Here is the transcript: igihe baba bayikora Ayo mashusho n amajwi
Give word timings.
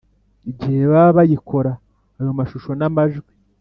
igihe 0.51 0.81
baba 0.91 1.11
bayikora 1.17 1.71
Ayo 2.19 2.31
mashusho 2.39 2.69
n 2.79 2.81
amajwi 2.87 3.31